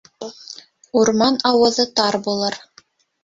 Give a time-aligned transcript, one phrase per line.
[1.01, 2.57] Урман ауыҙы тар булыр